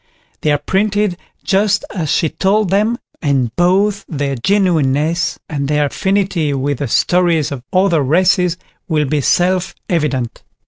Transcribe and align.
They 0.41 0.51
are 0.51 0.57
printed 0.57 1.15
just 1.43 1.85
as 1.93 2.11
she 2.11 2.29
told 2.29 2.71
them, 2.71 2.97
and 3.21 3.55
both 3.55 4.03
their 4.09 4.33
genuineness 4.35 5.37
and 5.47 5.67
their 5.67 5.85
affinity 5.85 6.55
with 6.55 6.79
the 6.79 6.87
stories 6.87 7.51
of 7.51 7.61
other 7.71 8.01
races 8.01 8.57
will 8.89 9.05
be 9.05 9.21
self 9.21 9.75
evident. 9.87 10.41